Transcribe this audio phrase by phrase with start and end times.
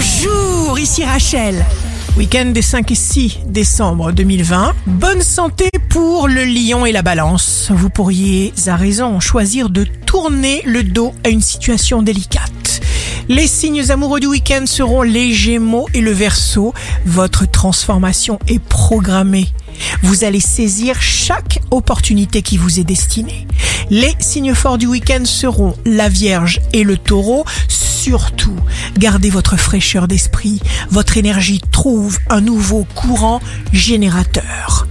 [0.00, 1.66] Bonjour, ici Rachel.
[2.16, 4.76] Week-end des 5 et 6 décembre 2020.
[4.86, 7.72] Bonne santé pour le lion et la balance.
[7.74, 12.80] Vous pourriez, à raison, choisir de tourner le dos à une situation délicate.
[13.28, 16.74] Les signes amoureux du week-end seront les gémeaux et le verso.
[17.04, 19.48] Votre transformation est programmée.
[20.02, 23.48] Vous allez saisir chaque opportunité qui vous est destinée.
[23.90, 27.44] Les signes forts du week-end seront la Vierge et le Taureau.
[27.98, 28.54] Surtout,
[28.96, 30.60] gardez votre fraîcheur d'esprit.
[30.88, 33.40] Votre énergie trouve un nouveau courant
[33.72, 34.86] générateur.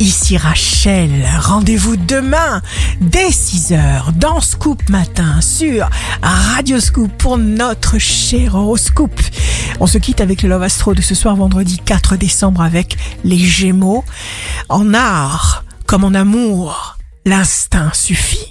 [0.00, 2.60] Ici Rachel, rendez-vous demain
[3.00, 5.88] dès 6h dans Scoop Matin sur
[6.22, 9.20] Radio Scoop pour notre cher horoscope.
[9.78, 13.38] On se quitte avec le Love Astro de ce soir vendredi 4 décembre avec les
[13.38, 14.04] Gémeaux.
[14.68, 18.50] En art comme en amour, l'instinct suffit.